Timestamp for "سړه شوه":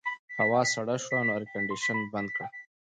0.73-1.19